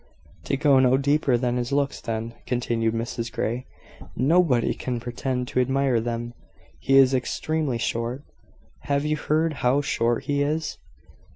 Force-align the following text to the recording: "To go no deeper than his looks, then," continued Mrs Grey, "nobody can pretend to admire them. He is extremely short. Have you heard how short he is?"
"To 0.45 0.57
go 0.57 0.79
no 0.79 0.97
deeper 0.97 1.37
than 1.37 1.57
his 1.57 1.71
looks, 1.71 2.01
then," 2.01 2.33
continued 2.47 2.95
Mrs 2.95 3.31
Grey, 3.31 3.67
"nobody 4.15 4.73
can 4.73 4.99
pretend 4.99 5.47
to 5.49 5.59
admire 5.61 5.99
them. 5.99 6.33
He 6.79 6.97
is 6.97 7.13
extremely 7.13 7.77
short. 7.77 8.23
Have 8.89 9.05
you 9.05 9.15
heard 9.15 9.53
how 9.61 9.81
short 9.81 10.23
he 10.23 10.41
is?" 10.41 10.79